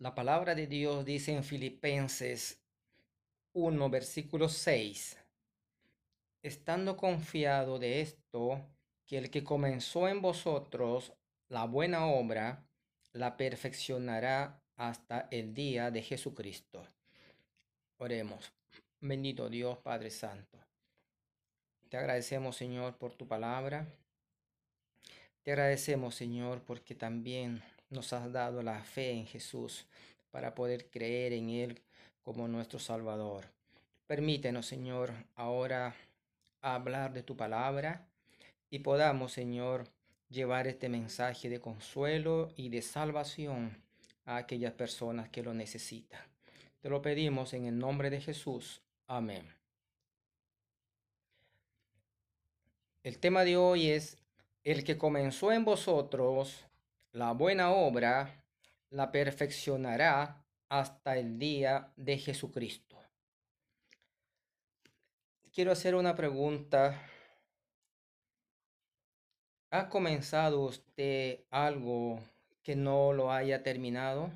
[0.00, 2.60] La palabra de Dios dice en Filipenses
[3.52, 5.18] 1, versículo 6,
[6.40, 8.64] estando confiado de esto,
[9.04, 11.12] que el que comenzó en vosotros
[11.48, 12.64] la buena obra,
[13.12, 16.86] la perfeccionará hasta el día de Jesucristo.
[17.96, 18.52] Oremos.
[19.00, 20.58] Bendito Dios Padre Santo.
[21.88, 23.88] Te agradecemos, Señor, por tu palabra.
[25.42, 29.86] Te agradecemos, Señor, porque también nos has dado la fe en Jesús
[30.30, 31.80] para poder creer en Él
[32.22, 33.46] como nuestro Salvador.
[34.06, 35.94] Permítenos, Señor, ahora
[36.60, 38.06] hablar de tu palabra
[38.70, 39.88] y podamos, Señor,
[40.28, 43.82] llevar este mensaje de consuelo y de salvación
[44.24, 46.20] a aquellas personas que lo necesitan.
[46.80, 48.82] Te lo pedimos en el nombre de Jesús.
[49.06, 49.48] Amén.
[53.02, 54.18] El tema de hoy es,
[54.64, 56.67] el que comenzó en vosotros
[57.12, 58.44] la buena obra,
[58.90, 62.96] la perfeccionará hasta el día de Jesucristo.
[65.52, 67.02] Quiero hacer una pregunta.
[69.70, 72.20] ¿Ha comenzado usted algo
[72.62, 74.30] que no lo haya terminado?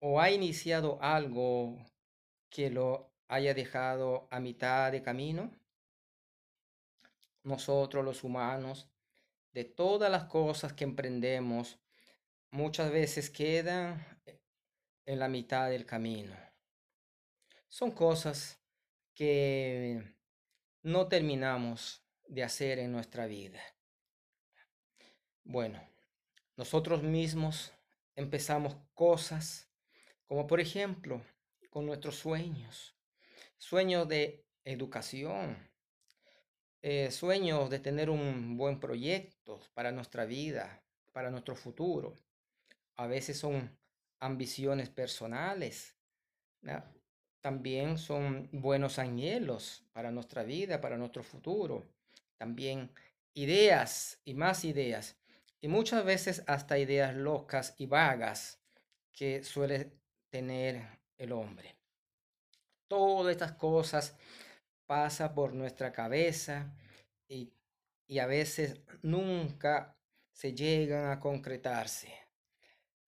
[0.00, 1.76] ¿O ha iniciado algo
[2.50, 5.50] que lo haya dejado a mitad de camino?
[7.44, 8.88] nosotros los humanos,
[9.52, 11.78] de todas las cosas que emprendemos,
[12.50, 14.04] muchas veces quedan
[15.06, 16.36] en la mitad del camino.
[17.68, 18.60] Son cosas
[19.14, 20.16] que
[20.82, 23.60] no terminamos de hacer en nuestra vida.
[25.44, 25.82] Bueno,
[26.56, 27.72] nosotros mismos
[28.14, 29.68] empezamos cosas
[30.26, 31.22] como por ejemplo
[31.68, 32.96] con nuestros sueños,
[33.58, 35.71] sueños de educación,
[36.84, 42.14] eh, sueños de tener un buen proyecto para nuestra vida, para nuestro futuro.
[42.96, 43.70] A veces son
[44.20, 45.96] ambiciones personales.
[47.40, 51.84] También son buenos anhelos para nuestra vida, para nuestro futuro.
[52.36, 52.90] También
[53.34, 55.16] ideas y más ideas.
[55.60, 58.60] Y muchas veces hasta ideas locas y vagas
[59.12, 59.92] que suele
[60.30, 61.76] tener el hombre.
[62.88, 64.16] Todas estas cosas
[64.86, 66.72] pasa por nuestra cabeza
[67.32, 69.96] y, a veces nunca
[70.32, 72.12] se llegan a concretarse.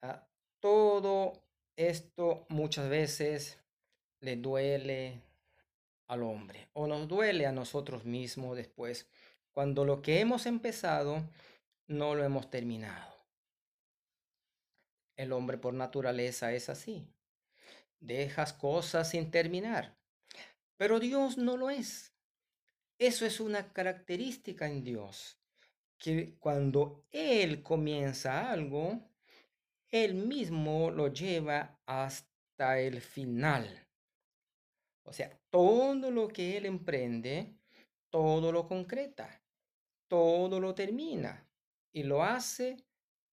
[0.01, 0.27] Ah,
[0.61, 1.45] todo
[1.77, 3.59] esto muchas veces
[4.21, 5.21] le duele
[6.07, 9.07] al hombre o nos duele a nosotros mismos después
[9.53, 11.23] cuando lo que hemos empezado
[11.87, 13.15] no lo hemos terminado.
[15.17, 17.07] El hombre por naturaleza es así.
[18.01, 19.97] Dejas cosas sin terminar.
[20.77, 22.14] Pero Dios no lo es.
[22.99, 25.39] Eso es una característica en Dios,
[25.99, 29.11] que cuando Él comienza algo,
[29.91, 33.89] Él mismo lo lleva hasta el final.
[35.03, 37.59] O sea, todo lo que Él emprende,
[38.11, 39.43] todo lo concreta,
[40.09, 41.49] todo lo termina
[41.93, 42.77] y lo hace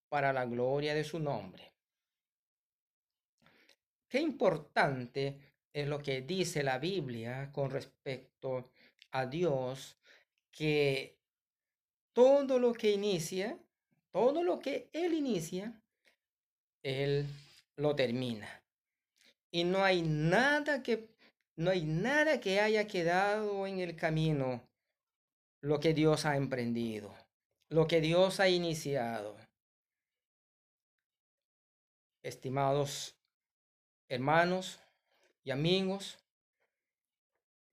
[0.10, 1.72] para la gloria de su nombre.
[4.08, 5.40] Qué importante
[5.72, 8.72] es lo que dice la Biblia con respecto
[9.12, 9.98] a Dios,
[10.52, 11.18] que
[12.14, 13.58] todo lo que inicia,
[14.12, 15.82] todo lo que Él inicia,
[16.84, 17.26] Él
[17.76, 18.64] lo termina.
[19.52, 21.10] Y no hay nada que,
[21.56, 24.68] no hay nada que haya quedado en el camino
[25.62, 27.14] lo que Dios ha emprendido,
[27.70, 29.38] lo que Dios ha iniciado.
[32.24, 33.16] Estimados
[34.12, 34.78] hermanos,
[35.46, 36.20] y amigos,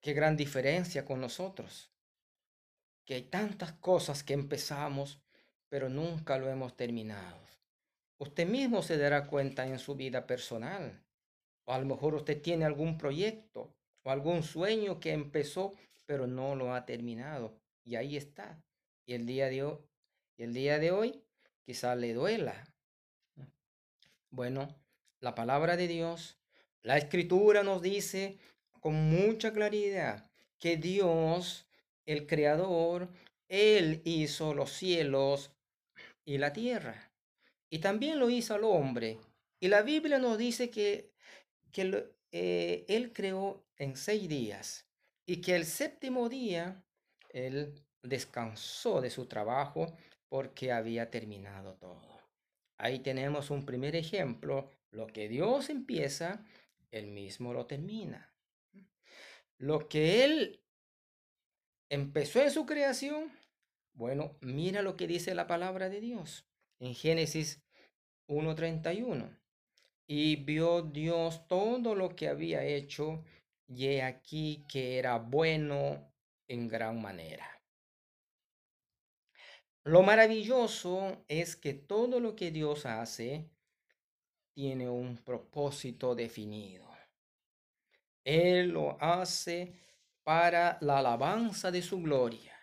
[0.00, 1.90] qué gran diferencia con nosotros,
[3.04, 5.20] que hay tantas cosas que empezamos,
[5.68, 7.38] pero nunca lo hemos terminado.
[8.18, 11.02] Usted mismo se dará cuenta en su vida personal,
[11.64, 15.74] o a lo mejor usted tiene algún proyecto o algún sueño que empezó,
[16.06, 17.58] pero no lo ha terminado.
[17.84, 18.62] Y ahí está.
[19.06, 19.78] Y el día de hoy,
[20.38, 21.22] el día de hoy
[21.64, 22.64] quizá le duela.
[24.30, 24.74] Bueno,
[25.20, 26.38] la palabra de Dios
[26.82, 28.38] la escritura nos dice
[28.80, 31.66] con mucha claridad que Dios,
[32.06, 33.08] el creador,
[33.48, 35.52] Él hizo los cielos
[36.24, 37.12] y la tierra.
[37.70, 39.18] Y también lo hizo al hombre.
[39.60, 41.12] Y la Biblia nos dice que,
[41.72, 44.86] que eh, Él creó en seis días
[45.26, 46.82] y que el séptimo día
[47.30, 49.96] Él descansó de su trabajo
[50.28, 52.20] porque había terminado todo.
[52.78, 54.70] Ahí tenemos un primer ejemplo.
[54.90, 56.44] Lo que Dios empieza,
[56.90, 58.32] él mismo lo termina.
[59.58, 60.60] Lo que Él
[61.90, 63.32] empezó en su creación,
[63.92, 66.46] bueno, mira lo que dice la palabra de Dios
[66.78, 67.60] en Génesis
[68.28, 69.36] 1.31.
[70.06, 73.22] Y vio Dios todo lo que había hecho,
[73.66, 76.10] y he aquí que era bueno
[76.46, 77.46] en gran manera.
[79.84, 83.50] Lo maravilloso es que todo lo que Dios hace
[84.54, 86.87] tiene un propósito definido.
[88.28, 89.72] Él lo hace
[90.22, 92.54] para la alabanza de su gloria.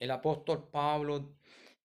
[0.00, 1.36] El apóstol Pablo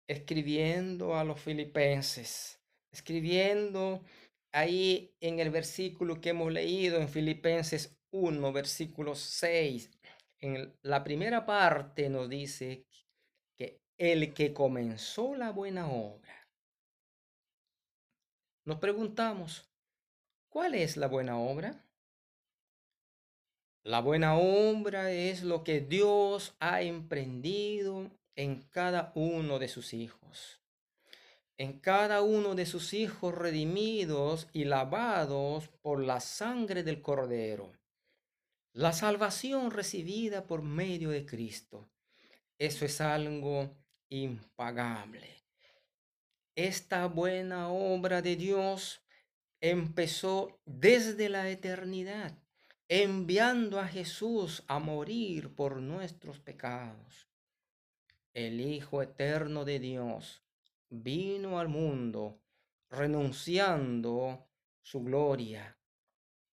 [0.05, 2.61] escribiendo a los filipenses,
[2.91, 4.03] escribiendo
[4.51, 9.89] ahí en el versículo que hemos leído en Filipenses 1, versículo 6,
[10.37, 12.85] en la primera parte nos dice
[13.55, 16.47] que el que comenzó la buena obra.
[18.63, 19.67] Nos preguntamos,
[20.49, 21.86] ¿cuál es la buena obra?
[23.87, 30.59] La buena obra es lo que Dios ha emprendido en cada uno de sus hijos.
[31.57, 37.71] En cada uno de sus hijos redimidos y lavados por la sangre del Cordero.
[38.73, 41.89] La salvación recibida por medio de Cristo.
[42.57, 43.73] Eso es algo
[44.09, 45.29] impagable.
[46.55, 48.99] Esta buena obra de Dios
[49.61, 52.37] empezó desde la eternidad,
[52.89, 57.27] enviando a Jesús a morir por nuestros pecados.
[58.33, 60.41] El Hijo eterno de Dios
[60.89, 62.39] vino al mundo
[62.89, 64.47] renunciando
[64.81, 65.77] su gloria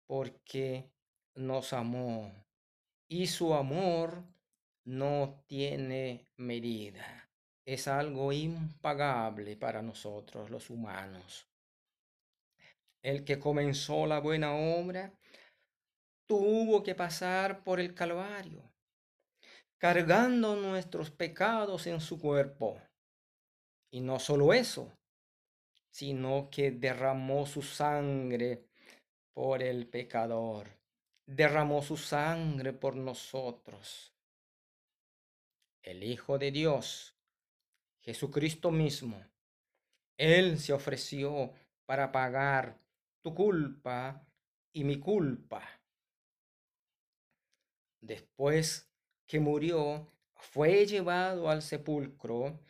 [0.07, 0.91] porque
[1.35, 2.31] nos amó
[3.07, 4.23] y su amor
[4.85, 7.31] no tiene medida.
[7.65, 11.47] Es algo impagable para nosotros los humanos.
[13.03, 15.13] El que comenzó la buena obra
[16.29, 18.63] tuvo que pasar por el Calvario,
[19.79, 22.81] cargando nuestros pecados en su cuerpo.
[23.91, 24.93] Y no solo eso,
[25.91, 28.69] sino que derramó su sangre
[29.33, 30.79] por el pecador
[31.29, 34.15] derramó su sangre por nosotros.
[35.83, 37.15] El Hijo de Dios,
[38.01, 39.23] Jesucristo mismo,
[40.17, 41.53] Él se ofreció
[41.87, 42.81] para pagar
[43.23, 44.27] tu culpa
[44.73, 45.78] y mi culpa.
[48.01, 48.91] Después
[49.27, 52.61] que murió, fue llevado al sepulcro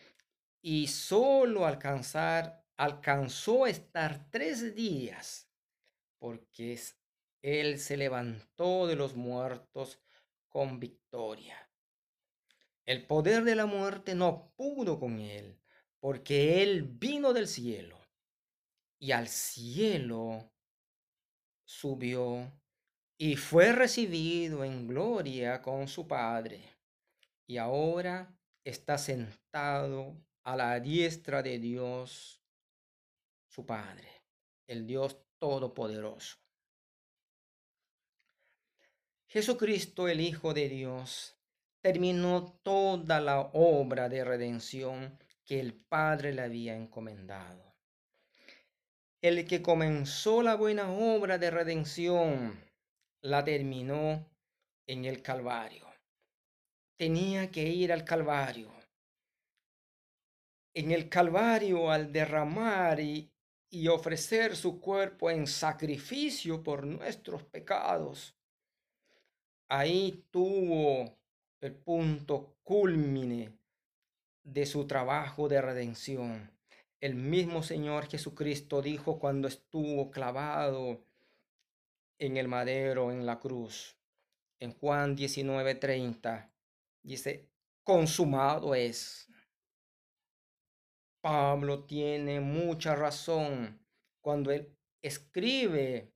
[0.60, 5.48] y solo alcanzar, alcanzó estar tres días,
[6.18, 6.80] porque
[7.42, 10.00] él se levantó de los muertos
[10.48, 11.70] con victoria.
[12.86, 15.60] El poder de la muerte no pudo con él,
[16.00, 17.98] porque él vino del cielo
[18.98, 20.50] y al cielo
[21.64, 22.52] subió
[23.20, 26.62] y fue recibido en gloria con su Padre.
[27.48, 28.32] Y ahora
[28.64, 32.40] está sentado a la diestra de Dios,
[33.48, 34.08] su Padre,
[34.68, 36.36] el Dios Todopoderoso.
[39.26, 41.36] Jesucristo, el Hijo de Dios,
[41.80, 47.74] terminó toda la obra de redención que el Padre le había encomendado.
[49.20, 52.67] El que comenzó la buena obra de redención
[53.22, 54.26] la terminó
[54.86, 55.86] en el Calvario.
[56.96, 58.72] Tenía que ir al Calvario.
[60.74, 63.30] En el Calvario, al derramar y,
[63.70, 68.34] y ofrecer su cuerpo en sacrificio por nuestros pecados,
[69.68, 71.18] ahí tuvo
[71.60, 73.58] el punto culmine
[74.44, 76.50] de su trabajo de redención.
[77.00, 81.04] El mismo Señor Jesucristo dijo cuando estuvo clavado
[82.18, 83.96] en el madero, en la cruz,
[84.60, 86.50] en Juan 19:30,
[87.02, 87.48] dice,
[87.84, 89.28] consumado es.
[91.20, 93.80] Pablo tiene mucha razón
[94.22, 94.72] cuando él
[95.02, 96.12] escribe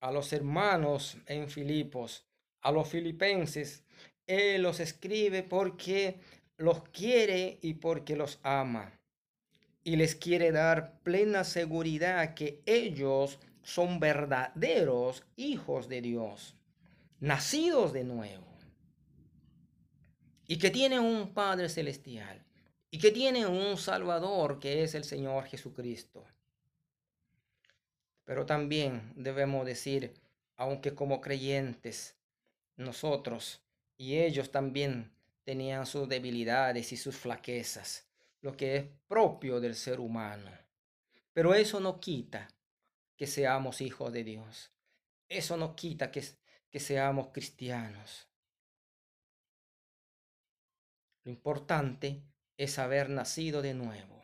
[0.00, 2.26] a los hermanos en Filipos
[2.66, 3.84] a los filipenses,
[4.26, 6.18] Él los escribe porque
[6.56, 8.92] los quiere y porque los ama.
[9.84, 16.54] Y les quiere dar plena seguridad que ellos son verdaderos hijos de Dios,
[17.18, 18.46] nacidos de nuevo.
[20.46, 22.46] Y que tienen un Padre celestial.
[22.92, 26.24] Y que tienen un Salvador que es el Señor Jesucristo.
[28.24, 30.14] Pero también debemos decir,
[30.54, 32.14] aunque como creyentes
[32.76, 33.60] nosotros
[33.98, 35.10] y ellos también
[35.42, 38.06] tenían sus debilidades y sus flaquezas,
[38.42, 40.52] lo que es propio del ser humano.
[41.32, 42.48] Pero eso no quita
[43.16, 44.72] que seamos hijos de Dios.
[45.28, 46.22] Eso no quita que,
[46.78, 48.28] seamos cristianos.
[51.24, 52.22] Lo importante
[52.58, 54.22] es haber nacido de nuevo.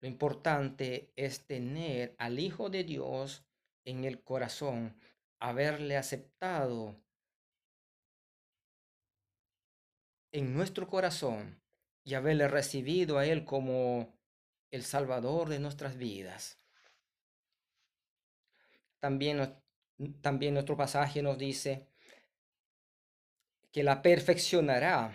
[0.00, 3.44] Lo importante es tener al Hijo de Dios
[3.84, 4.98] en el corazón,
[5.38, 6.96] haberle aceptado
[10.32, 11.62] en nuestro corazón
[12.02, 14.18] y haberle recibido a Él como
[14.70, 16.63] el Salvador de nuestras vidas.
[19.04, 19.54] También,
[20.22, 21.90] también nuestro pasaje nos dice
[23.70, 25.14] que la perfeccionará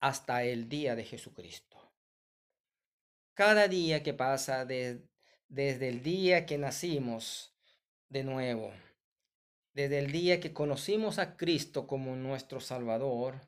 [0.00, 1.78] hasta el día de Jesucristo.
[3.32, 7.56] Cada día que pasa desde el día que nacimos
[8.10, 8.74] de nuevo,
[9.72, 13.40] desde el día que conocimos a Cristo como nuestro Salvador,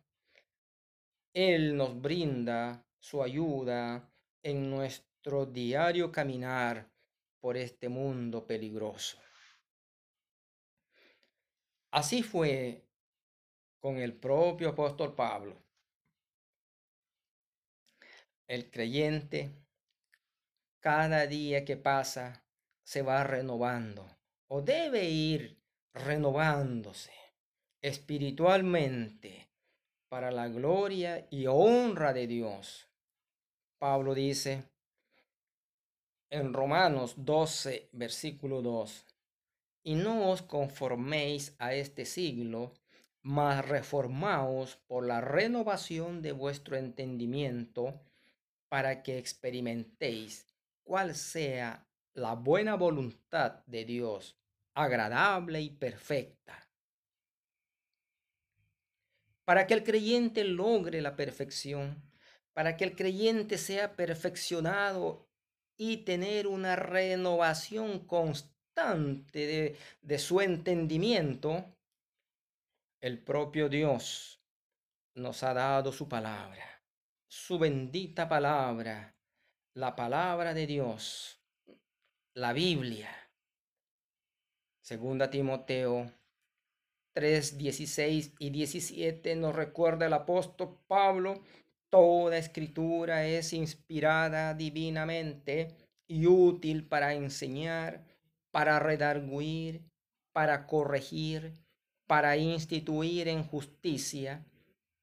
[1.34, 4.10] Él nos brinda su ayuda
[4.42, 6.90] en nuestro diario caminar
[7.38, 9.18] por este mundo peligroso.
[11.90, 12.82] Así fue
[13.80, 15.56] con el propio apóstol Pablo.
[18.46, 19.50] El creyente,
[20.80, 22.44] cada día que pasa,
[22.82, 24.08] se va renovando
[24.48, 25.58] o debe ir
[25.92, 27.12] renovándose
[27.82, 29.48] espiritualmente
[30.08, 32.88] para la gloria y honra de Dios.
[33.78, 34.64] Pablo dice
[36.30, 39.06] en Romanos 12, versículo 2,
[39.82, 42.74] y no os conforméis a este siglo,
[43.22, 48.00] mas reformaos por la renovación de vuestro entendimiento,
[48.68, 50.46] para que experimentéis
[50.82, 54.36] cuál sea la buena voluntad de Dios,
[54.74, 56.68] agradable y perfecta.
[59.44, 62.02] Para que el creyente logre la perfección,
[62.52, 65.28] para que el creyente sea perfeccionado
[65.76, 68.57] y tener una renovación constante
[69.32, 71.64] de, su entendimiento,
[73.00, 74.40] el propio Dios
[75.14, 76.82] nos ha dado su palabra,
[77.28, 79.16] su bendita palabra,
[79.74, 81.40] la palabra de Dios,
[82.34, 83.10] la Biblia.
[84.80, 86.12] Segunda Timoteo
[87.14, 91.42] 3, 16 y 17 nos recuerda el apóstol Pablo,
[91.90, 95.74] toda escritura es inspirada divinamente
[96.06, 98.07] y útil para enseñar,
[98.50, 99.82] para redarguir,
[100.32, 101.54] para corregir,
[102.06, 104.46] para instituir en justicia,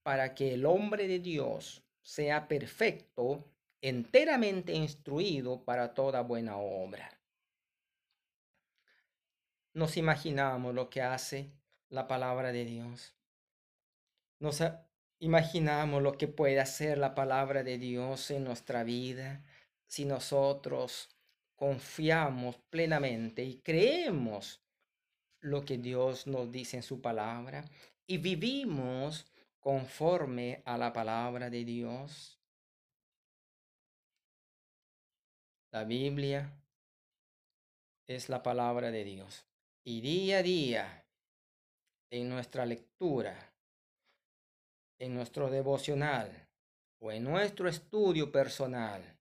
[0.03, 3.43] para que el hombre de Dios sea perfecto,
[3.81, 7.19] enteramente instruido para toda buena obra.
[9.73, 11.51] Nos imaginamos lo que hace
[11.89, 13.15] la palabra de Dios.
[14.39, 14.63] Nos
[15.19, 19.43] imaginamos lo que puede hacer la palabra de Dios en nuestra vida
[19.87, 21.14] si nosotros
[21.55, 24.61] confiamos plenamente y creemos
[25.41, 27.63] lo que Dios nos dice en su palabra
[28.07, 29.25] y vivimos
[29.59, 32.39] conforme a la palabra de Dios.
[35.71, 36.51] La Biblia
[38.07, 39.45] es la palabra de Dios.
[39.83, 41.05] Y día a día,
[42.09, 43.53] en nuestra lectura,
[44.99, 46.47] en nuestro devocional
[46.99, 49.14] o en nuestro estudio personal,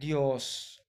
[0.00, 0.82] Dios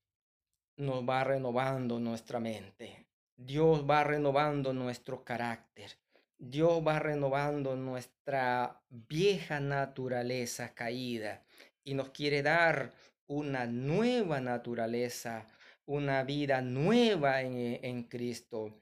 [0.77, 3.07] nos va renovando nuestra mente.
[3.35, 5.91] Dios va renovando nuestro carácter.
[6.37, 11.43] Dios va renovando nuestra vieja naturaleza caída
[11.83, 12.93] y nos quiere dar
[13.27, 15.45] una nueva naturaleza,
[15.85, 18.79] una vida nueva en, en Cristo,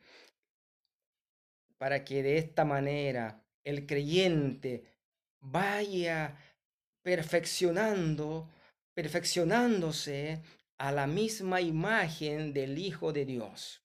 [1.79, 4.83] para que de esta manera el creyente
[5.39, 6.38] vaya
[7.01, 8.48] perfeccionando,
[9.00, 10.41] perfeccionándose
[10.77, 13.82] a la misma imagen del Hijo de Dios.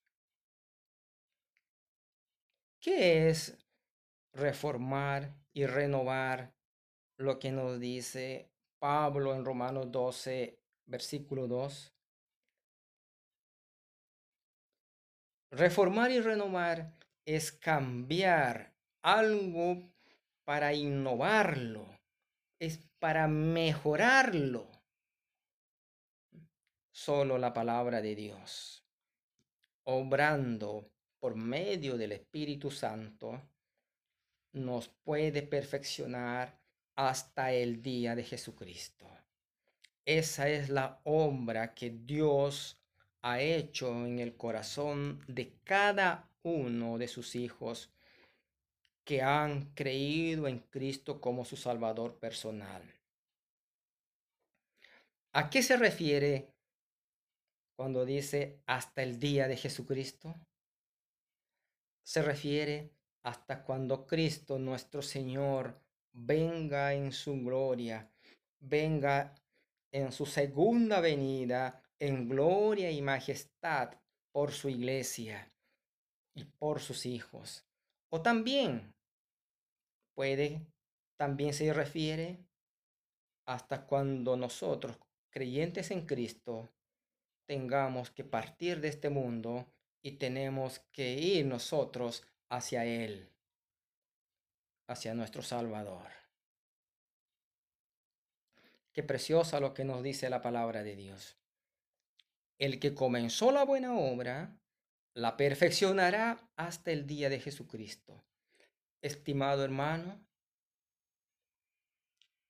[2.81, 3.57] ¿Qué es
[4.33, 6.53] reformar y renovar
[7.17, 11.95] lo que nos dice Pablo en Romanos 12, versículo 2?
[15.53, 19.81] Reformar y renovar es cambiar algo
[20.45, 21.87] para innovarlo,
[22.59, 24.74] es para mejorarlo
[26.95, 28.85] solo la palabra de Dios,
[29.83, 33.43] obrando por medio del Espíritu Santo,
[34.53, 36.57] nos puede perfeccionar
[36.95, 39.09] hasta el día de Jesucristo.
[40.05, 42.79] Esa es la obra que Dios
[43.23, 47.91] ha hecho en el corazón de cada uno de sus hijos
[49.03, 52.83] que han creído en Cristo como su Salvador personal.
[55.33, 56.54] ¿A qué se refiere
[57.77, 60.35] cuando dice hasta el día de Jesucristo,
[62.05, 62.93] se refiere
[63.25, 65.81] hasta cuando Cristo nuestro Señor
[66.13, 68.11] venga en su gloria,
[68.61, 69.35] venga
[69.93, 73.95] en su segunda venida en gloria y majestad
[74.33, 75.51] por su iglesia
[76.35, 77.65] y por sus hijos.
[78.11, 78.93] O también
[80.15, 80.67] puede,
[81.17, 82.45] también se refiere
[83.47, 84.99] hasta cuando nosotros,
[85.31, 86.69] creyentes en Cristo,
[87.47, 89.67] tengamos que partir de este mundo
[90.03, 93.31] y tenemos que ir nosotros hacia Él,
[94.87, 96.09] hacia nuestro Salvador.
[98.93, 101.37] Qué preciosa lo que nos dice la palabra de Dios.
[102.59, 104.57] El que comenzó la buena obra,
[105.15, 108.25] la perfeccionará hasta el día de Jesucristo.
[109.03, 110.25] Estimado hermano,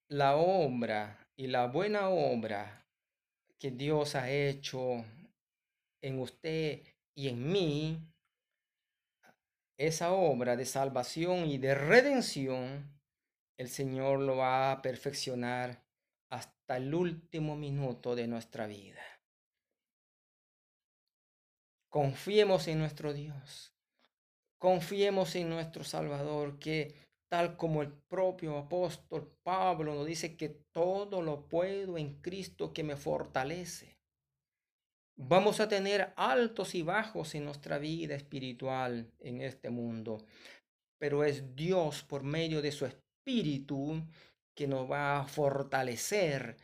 [0.09, 2.84] la obra y la buena obra
[3.59, 5.05] que Dios ha hecho
[6.03, 6.83] en usted
[7.15, 7.99] y en mí,
[9.79, 13.01] esa obra de salvación y de redención,
[13.57, 15.85] el Señor lo va a perfeccionar
[16.31, 19.03] hasta el último minuto de nuestra vida.
[21.89, 23.73] Confiemos en nuestro Dios.
[24.59, 26.95] Confiemos en nuestro Salvador, que
[27.35, 32.85] tal como el propio apóstol Pablo nos dice que todo lo puedo en Cristo que
[32.85, 33.99] me fortalece.
[35.19, 40.25] Vamos a tener altos y bajos en nuestra vida espiritual en este mundo,
[41.01, 44.01] pero es Dios por medio de su Espíritu
[44.57, 46.57] que nos va a fortalecer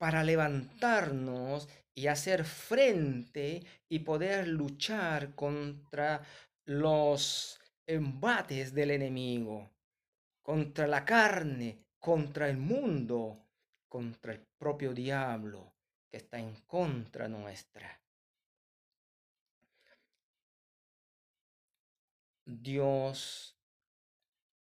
[0.00, 6.22] para levantarnos y hacer frente y poder luchar contra
[6.66, 9.71] los embates del enemigo,
[10.42, 13.46] contra la carne, contra el mundo,
[13.88, 15.74] contra el propio diablo
[16.10, 18.00] que está en contra nuestra.
[22.44, 23.56] Dios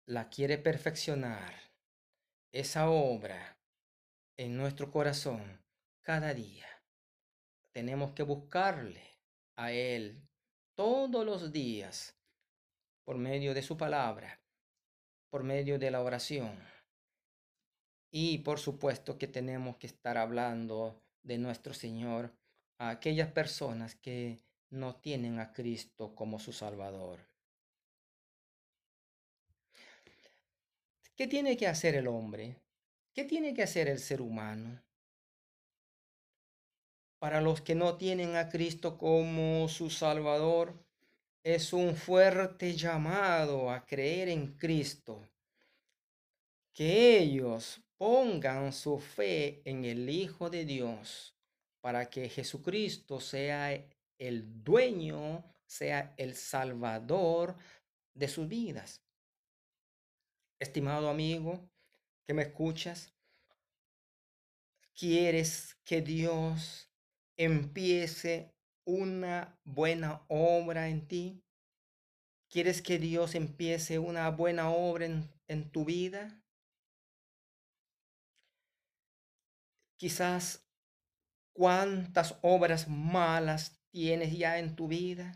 [0.06, 1.54] la quiere perfeccionar,
[2.52, 3.58] esa obra
[4.36, 5.62] en nuestro corazón
[6.00, 6.66] cada día
[7.72, 9.20] tenemos que buscarle
[9.56, 10.26] a Él
[10.74, 12.18] todos los días
[13.04, 14.40] por medio de su palabra,
[15.30, 16.58] por medio de la oración.
[18.10, 22.32] Y por supuesto que tenemos que estar hablando de nuestro Señor
[22.78, 27.20] a aquellas personas que no tienen a Cristo como su Salvador.
[31.16, 32.56] ¿Qué tiene que hacer el hombre?
[33.12, 34.80] ¿Qué tiene que hacer el ser humano?
[37.18, 40.74] para los que no tienen a Cristo como su Salvador,
[41.42, 45.26] es un fuerte llamado a creer en Cristo.
[46.72, 51.34] Que ellos pongan su fe en el Hijo de Dios
[51.80, 53.72] para que Jesucristo sea
[54.18, 57.56] el dueño, sea el Salvador
[58.14, 59.00] de sus vidas.
[60.58, 61.70] Estimado amigo
[62.26, 63.12] que me escuchas,
[64.94, 66.90] ¿quieres que Dios
[67.36, 68.57] empiece
[68.88, 71.44] una buena obra en ti?
[72.48, 76.42] ¿Quieres que Dios empiece una buena obra en, en tu vida?
[79.98, 80.66] Quizás
[81.52, 85.34] cuántas obras malas tienes ya en tu vida.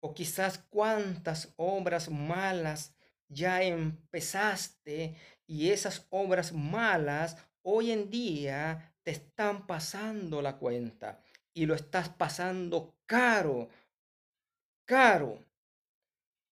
[0.00, 2.94] O quizás cuántas obras malas
[3.28, 11.22] ya empezaste y esas obras malas hoy en día te están pasando la cuenta
[11.54, 13.68] y lo estás pasando caro,
[14.84, 15.38] caro.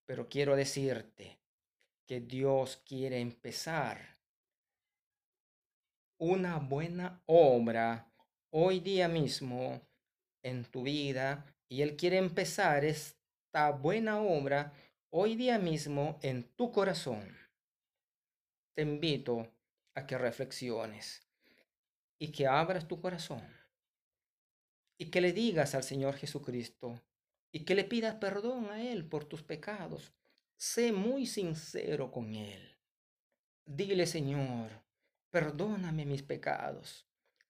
[0.07, 1.39] Pero quiero decirte
[2.07, 4.19] que Dios quiere empezar
[6.19, 8.13] una buena obra
[8.51, 9.81] hoy día mismo
[10.43, 14.73] en tu vida y Él quiere empezar esta buena obra
[15.11, 17.37] hoy día mismo en tu corazón.
[18.75, 19.49] Te invito
[19.95, 21.23] a que reflexiones
[22.19, 23.60] y que abras tu corazón
[25.01, 27.01] y que le digas al Señor Jesucristo
[27.51, 30.13] y que le pidas perdón a Él por tus pecados.
[30.59, 32.77] Sé muy sincero con Él.
[33.65, 34.69] Dile, Señor,
[35.31, 37.07] perdóname mis pecados.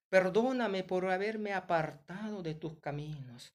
[0.08, 3.52] Perdóname por haberme apartado de tus caminos.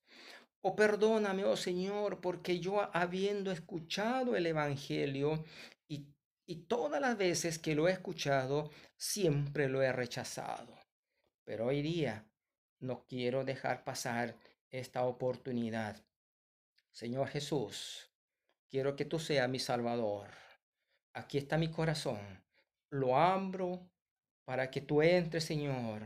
[0.59, 5.45] O perdóname, oh Señor, porque yo habiendo escuchado el Evangelio
[5.87, 6.07] y,
[6.45, 10.77] y todas las veces que lo he escuchado, siempre lo he rechazado.
[11.45, 12.25] Pero hoy día
[12.79, 14.35] no quiero dejar pasar
[14.71, 16.03] esta oportunidad.
[16.91, 18.09] Señor Jesús,
[18.69, 20.29] quiero que tú seas mi Salvador.
[21.13, 22.43] Aquí está mi corazón.
[22.89, 23.89] Lo abro
[24.45, 26.03] para que tú entres, Señor,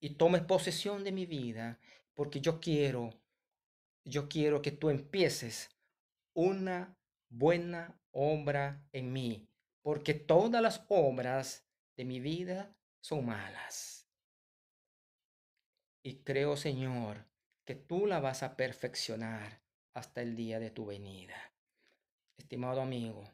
[0.00, 1.78] y tomes posesión de mi vida,
[2.14, 3.10] porque yo quiero,
[4.04, 5.70] yo quiero que tú empieces
[6.34, 6.96] una
[7.28, 9.48] buena obra en mí,
[9.82, 14.05] porque todas las obras de mi vida son malas.
[16.06, 17.26] Y creo, Señor,
[17.64, 19.60] que tú la vas a perfeccionar
[19.92, 21.34] hasta el día de tu venida.
[22.36, 23.28] Estimado amigo,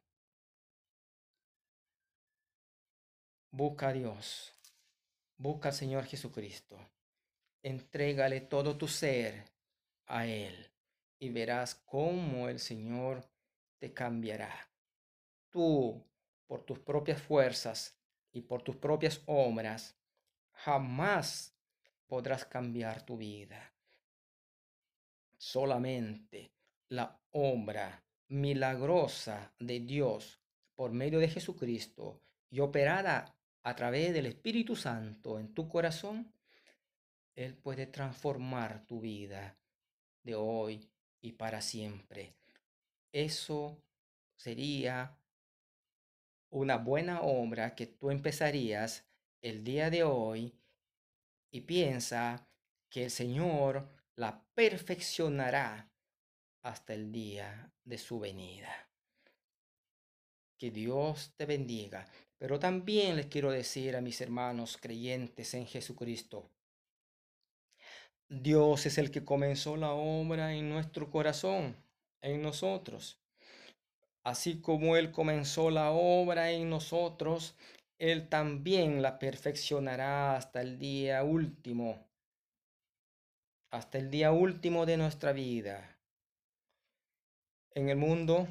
[3.51, 4.55] busca a Dios,
[5.37, 6.79] busca al Señor Jesucristo,
[7.63, 9.45] entrégale todo tu ser
[10.07, 10.73] a Él
[11.19, 13.29] y verás cómo el Señor
[13.81, 14.73] te cambiará.
[15.51, 16.03] Tú,
[16.47, 18.01] por tus propias fuerzas
[18.33, 19.95] y por tus propias obras,
[20.53, 21.52] jamás
[22.13, 23.73] podrás cambiar tu vida.
[25.39, 26.53] Solamente
[26.91, 30.39] la obra milagrosa de Dios
[30.75, 32.21] por medio de Jesucristo
[32.51, 36.31] y operada a través del Espíritu Santo en tu corazón,
[37.35, 39.57] Él puede transformar tu vida
[40.23, 40.87] de hoy
[41.23, 42.35] y para siempre.
[43.11, 43.83] Eso
[44.37, 45.17] sería
[46.51, 49.07] una buena obra que tú empezarías
[49.41, 50.53] el día de hoy
[51.53, 52.49] y piensa
[52.91, 55.89] que el Señor la perfeccionará
[56.63, 58.89] hasta el día de su venida.
[60.59, 62.09] Que Dios te bendiga.
[62.39, 66.51] Pero también les quiero decir a mis hermanos creyentes en Jesucristo,
[68.29, 71.77] Dios es el que comenzó la obra en nuestro corazón,
[72.21, 73.21] en nosotros.
[74.25, 77.55] Así como Él comenzó la obra en nosotros,
[78.03, 82.05] Él también la perfeccionará hasta el día último,
[83.71, 85.97] hasta el día último de nuestra vida.
[87.71, 88.49] En el mundo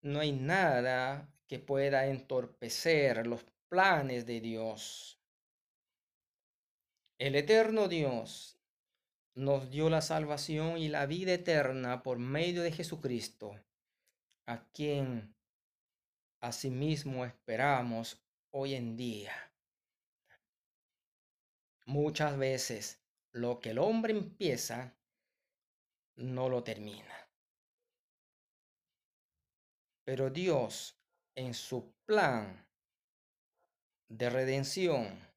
[0.00, 5.20] no hay nada que pueda entorpecer los planes de Dios.
[7.18, 8.58] El eterno Dios
[9.34, 13.54] nos dio la salvación y la vida eterna por medio de Jesucristo,
[14.46, 15.37] a quien
[16.40, 19.32] asimismo esperamos hoy en día.
[21.86, 24.94] Muchas veces lo que el hombre empieza
[26.16, 27.14] no lo termina.
[30.04, 30.98] Pero Dios,
[31.34, 32.66] en su plan
[34.08, 35.28] de redención,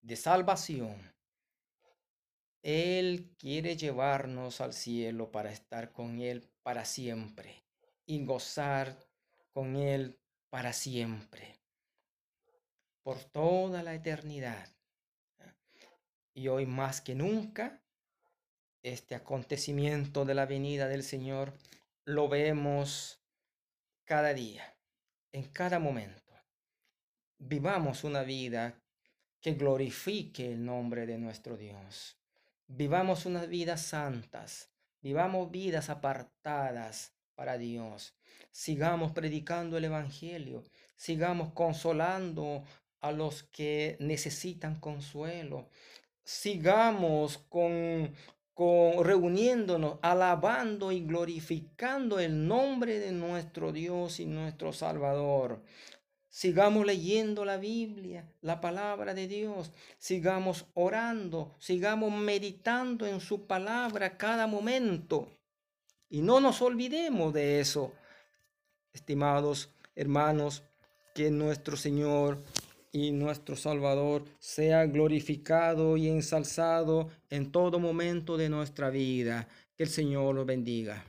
[0.00, 1.14] de salvación.
[2.62, 7.64] Él quiere llevarnos al cielo para estar con Él para siempre
[8.06, 8.96] y gozar
[9.52, 10.20] con Él
[10.50, 11.58] para siempre,
[13.02, 14.68] por toda la eternidad.
[16.34, 17.82] Y hoy más que nunca,
[18.82, 21.54] este acontecimiento de la venida del Señor
[22.04, 23.20] lo vemos
[24.04, 24.76] cada día,
[25.32, 26.32] en cada momento.
[27.38, 28.80] Vivamos una vida
[29.40, 32.18] que glorifique el nombre de nuestro Dios.
[32.66, 38.14] Vivamos unas vidas santas, vivamos vidas apartadas para Dios.
[38.50, 40.64] Sigamos predicando el Evangelio,
[40.96, 42.64] sigamos consolando
[43.00, 45.68] a los que necesitan consuelo.
[46.24, 48.12] Sigamos con,
[48.52, 55.62] con reuniéndonos, alabando y glorificando el nombre de nuestro Dios y nuestro Salvador.
[56.28, 59.72] Sigamos leyendo la Biblia, la palabra de Dios.
[59.98, 65.35] Sigamos orando, sigamos meditando en su palabra cada momento.
[66.08, 67.92] Y no nos olvidemos de eso,
[68.92, 70.62] estimados hermanos,
[71.14, 72.42] que nuestro Señor
[72.92, 79.48] y nuestro Salvador sea glorificado y ensalzado en todo momento de nuestra vida.
[79.76, 81.04] Que el Señor los bendiga.